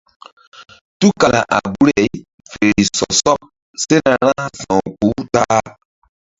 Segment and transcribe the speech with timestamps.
[0.99, 2.09] Tukala a guri-ay
[2.51, 3.39] fe ri sɔ sɔɓ
[3.81, 5.59] sena ra sa̧wkpuh-u ta-a.